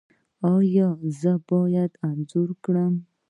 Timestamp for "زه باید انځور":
1.19-2.49